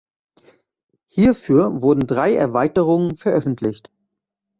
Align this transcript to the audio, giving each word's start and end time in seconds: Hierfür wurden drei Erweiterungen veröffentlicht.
Hierfür 1.05 1.83
wurden 1.83 2.07
drei 2.07 2.33
Erweiterungen 2.33 3.17
veröffentlicht. 3.17 3.91